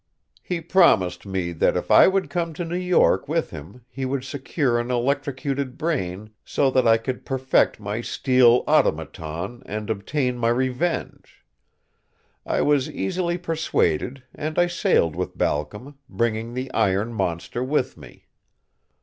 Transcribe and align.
"He 0.41 0.61
promised 0.61 1.27
me 1.27 1.51
that 1.51 1.77
if 1.77 1.91
I 1.91 2.07
would 2.07 2.31
come 2.31 2.55
to 2.55 2.65
New 2.65 2.73
York 2.75 3.27
with 3.29 3.51
him 3.51 3.85
he 3.87 4.03
would 4.03 4.23
secure 4.23 4.79
an 4.79 4.89
electrocuted 4.89 5.77
brain 5.77 6.31
so 6.43 6.71
that 6.71 6.87
I 6.87 6.97
could 6.97 7.23
perfect 7.23 7.79
my 7.79 8.01
steel 8.01 8.63
automaton 8.67 9.61
and 9.63 9.91
obtain 9.91 10.39
my 10.39 10.49
revenge. 10.49 11.45
I 12.47 12.63
was 12.63 12.89
easily 12.89 13.37
persuaded 13.37 14.23
and 14.33 14.57
I 14.57 14.65
sailed 14.65 15.15
with 15.15 15.37
Balcom, 15.37 15.99
bringing 16.09 16.55
the 16.55 16.71
iron 16.73 17.13
monster 17.13 17.63
with 17.63 17.95
me." 17.95 18.25